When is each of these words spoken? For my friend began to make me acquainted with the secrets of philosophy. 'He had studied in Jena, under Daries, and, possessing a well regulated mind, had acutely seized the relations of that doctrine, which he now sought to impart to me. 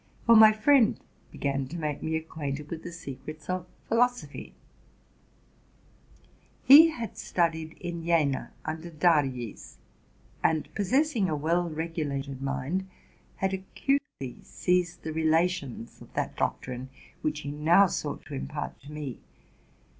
For 0.25 0.35
my 0.35 0.51
friend 0.51 0.99
began 1.31 1.67
to 1.67 1.77
make 1.77 2.01
me 2.01 2.15
acquainted 2.15 2.71
with 2.71 2.81
the 2.81 2.91
secrets 2.91 3.47
of 3.47 3.67
philosophy. 3.87 4.55
'He 6.63 6.89
had 6.89 7.15
studied 7.19 7.73
in 7.73 8.03
Jena, 8.03 8.51
under 8.65 8.89
Daries, 8.89 9.75
and, 10.43 10.73
possessing 10.73 11.29
a 11.29 11.35
well 11.35 11.69
regulated 11.69 12.41
mind, 12.41 12.87
had 13.35 13.53
acutely 13.53 14.37
seized 14.41 15.03
the 15.03 15.13
relations 15.13 16.01
of 16.01 16.11
that 16.15 16.35
doctrine, 16.35 16.89
which 17.21 17.41
he 17.41 17.51
now 17.51 17.85
sought 17.85 18.25
to 18.25 18.33
impart 18.33 18.81
to 18.81 18.91
me. 18.91 19.19